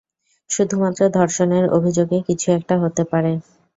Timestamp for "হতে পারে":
2.83-3.31